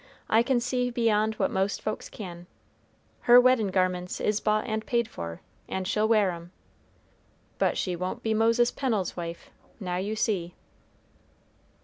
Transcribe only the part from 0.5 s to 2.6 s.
see beyond what most folks can,